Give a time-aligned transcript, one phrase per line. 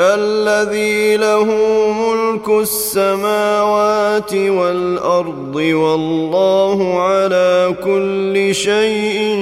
[0.00, 1.44] الذي له
[1.92, 9.38] ملك السماوات والأرض والله على كل شيء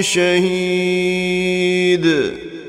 [0.00, 1.44] شهيد.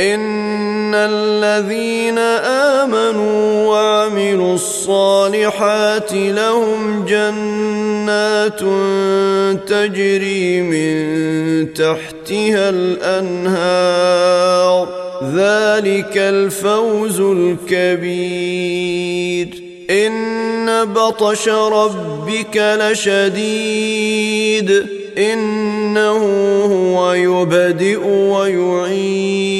[0.00, 2.18] ان الذين
[2.88, 8.60] امنوا وعملوا الصالحات لهم جنات
[9.68, 14.20] تجري من تحتها الانهار
[15.34, 18.68] ذلك الفوز الكبير
[19.90, 24.20] ان بطش ربك لشديد
[25.18, 26.16] انه
[26.64, 29.59] هو يبدئ ويعيد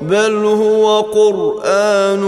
[0.00, 2.22] بل هو قرآن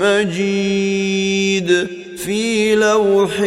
[0.00, 3.40] مجيد في لوح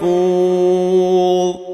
[0.00, 1.69] محفوظ.